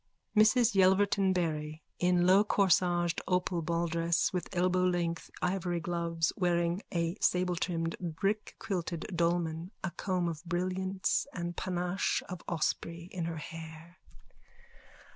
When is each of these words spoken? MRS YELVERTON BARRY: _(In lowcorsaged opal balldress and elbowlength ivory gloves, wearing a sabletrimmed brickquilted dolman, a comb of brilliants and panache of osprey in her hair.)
MRS 0.35 0.73
YELVERTON 0.73 1.31
BARRY: 1.31 1.83
_(In 2.01 2.21
lowcorsaged 2.23 3.21
opal 3.27 3.61
balldress 3.61 4.31
and 4.33 4.43
elbowlength 4.49 5.29
ivory 5.43 5.79
gloves, 5.79 6.33
wearing 6.35 6.81
a 6.91 7.13
sabletrimmed 7.17 7.95
brickquilted 8.15 9.05
dolman, 9.15 9.69
a 9.83 9.91
comb 9.91 10.27
of 10.27 10.43
brilliants 10.43 11.27
and 11.33 11.55
panache 11.55 12.23
of 12.27 12.41
osprey 12.47 13.09
in 13.11 13.25
her 13.25 13.37
hair.) 13.37 13.99